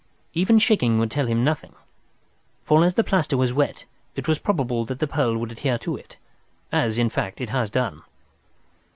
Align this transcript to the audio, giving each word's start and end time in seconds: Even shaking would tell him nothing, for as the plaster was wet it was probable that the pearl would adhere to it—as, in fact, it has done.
Even 0.33 0.57
shaking 0.57 0.97
would 0.97 1.11
tell 1.11 1.27
him 1.27 1.43
nothing, 1.43 1.75
for 2.63 2.83
as 2.83 2.95
the 2.95 3.03
plaster 3.03 3.37
was 3.37 3.53
wet 3.53 3.85
it 4.15 4.27
was 4.27 4.39
probable 4.39 4.83
that 4.83 4.97
the 4.97 5.05
pearl 5.05 5.37
would 5.37 5.51
adhere 5.51 5.77
to 5.77 5.95
it—as, 5.95 6.97
in 6.97 7.11
fact, 7.11 7.39
it 7.39 7.51
has 7.51 7.69
done. 7.69 8.01